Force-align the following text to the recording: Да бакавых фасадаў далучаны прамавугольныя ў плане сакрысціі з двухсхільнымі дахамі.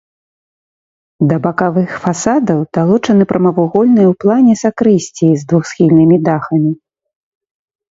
Да 1.31 1.35
бакавых 1.43 1.91
фасадаў 2.05 2.59
далучаны 2.79 3.23
прамавугольныя 3.33 4.07
ў 4.09 4.13
плане 4.25 4.53
сакрысціі 4.65 5.31
з 5.43 5.49
двухсхільнымі 5.55 6.17
дахамі. 6.31 6.71